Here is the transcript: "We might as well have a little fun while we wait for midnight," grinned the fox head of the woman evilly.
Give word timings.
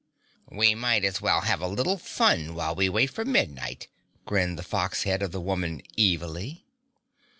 "We 0.49 0.73
might 0.73 1.05
as 1.05 1.21
well 1.21 1.41
have 1.41 1.61
a 1.61 1.67
little 1.67 1.99
fun 1.99 2.55
while 2.55 2.73
we 2.73 2.89
wait 2.89 3.11
for 3.11 3.23
midnight," 3.23 3.87
grinned 4.25 4.57
the 4.57 4.63
fox 4.63 5.03
head 5.03 5.21
of 5.21 5.31
the 5.31 5.39
woman 5.39 5.83
evilly. 5.95 6.65